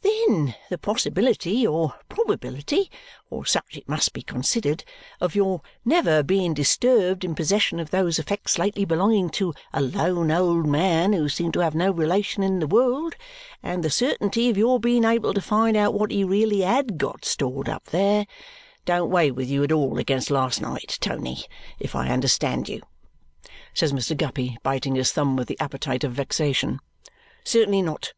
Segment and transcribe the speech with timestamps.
[0.00, 2.90] "Then the possibility or probability
[3.28, 4.82] for such it must be considered
[5.20, 10.30] of your never being disturbed in possession of those effects lately belonging to a lone
[10.30, 13.16] old man who seemed to have no relation in the world,
[13.62, 17.26] and the certainty of your being able to find out what he really had got
[17.26, 18.26] stored up there,
[18.86, 21.44] don't weigh with you at all against last night, Tony,
[21.78, 22.80] if I understand you?"
[23.74, 24.16] says Mr.
[24.16, 26.80] Guppy, biting his thumb with the appetite of vexation.
[27.44, 28.14] "Certainly not.